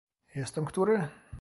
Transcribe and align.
"jest 0.35 0.55
tam 0.55 0.65
który?" 0.65 1.07